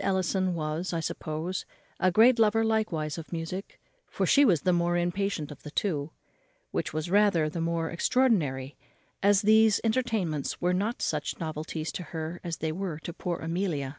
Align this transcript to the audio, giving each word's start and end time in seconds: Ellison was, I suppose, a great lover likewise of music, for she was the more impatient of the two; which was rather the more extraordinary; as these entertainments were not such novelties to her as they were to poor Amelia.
Ellison 0.00 0.54
was, 0.54 0.94
I 0.94 1.00
suppose, 1.00 1.66
a 2.00 2.10
great 2.10 2.38
lover 2.38 2.64
likewise 2.64 3.18
of 3.18 3.30
music, 3.30 3.78
for 4.08 4.24
she 4.24 4.42
was 4.42 4.62
the 4.62 4.72
more 4.72 4.96
impatient 4.96 5.50
of 5.52 5.64
the 5.64 5.70
two; 5.70 6.12
which 6.70 6.94
was 6.94 7.10
rather 7.10 7.50
the 7.50 7.60
more 7.60 7.90
extraordinary; 7.90 8.74
as 9.22 9.42
these 9.42 9.82
entertainments 9.84 10.62
were 10.62 10.72
not 10.72 11.02
such 11.02 11.38
novelties 11.38 11.92
to 11.92 12.04
her 12.04 12.40
as 12.42 12.56
they 12.56 12.72
were 12.72 12.98
to 13.00 13.12
poor 13.12 13.40
Amelia. 13.40 13.98